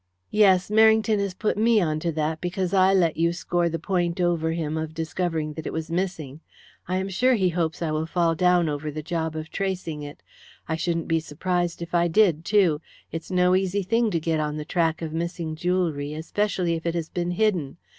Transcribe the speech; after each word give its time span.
"Yes. 0.31 0.71
Merrington 0.71 1.19
has 1.19 1.35
put 1.35 1.59
me 1.59 1.79
on 1.79 1.99
to 1.99 2.11
that 2.13 2.41
because 2.41 2.73
I 2.73 2.91
let 2.91 3.17
you 3.17 3.31
score 3.31 3.69
the 3.69 3.77
point 3.77 4.19
over 4.19 4.51
him 4.51 4.75
of 4.75 4.95
discovering 4.95 5.53
that 5.53 5.67
it 5.67 5.73
was 5.73 5.91
missing. 5.91 6.39
I 6.87 6.95
am 6.97 7.07
sure 7.07 7.33
that 7.33 7.37
he 7.39 7.49
hopes 7.49 7.83
I 7.83 7.91
will 7.91 8.07
fall 8.07 8.33
down 8.33 8.67
over 8.67 8.89
the 8.89 9.03
job 9.03 9.35
of 9.35 9.51
tracing 9.51 10.01
it. 10.01 10.23
I 10.67 10.75
shouldn't 10.75 11.07
be 11.07 11.19
surprised 11.19 11.83
if 11.83 11.93
I 11.93 12.07
did, 12.07 12.43
too. 12.43 12.81
It's 13.11 13.29
no 13.29 13.53
easy 13.55 13.83
thing 13.83 14.09
to 14.09 14.19
get 14.19 14.39
on 14.39 14.57
the 14.57 14.65
track 14.65 15.03
of 15.03 15.13
missing 15.13 15.55
jewellery, 15.55 16.15
especially 16.15 16.73
if 16.73 16.87
it 16.87 16.95
has 16.95 17.09
been 17.09 17.29
hidden. 17.29 17.77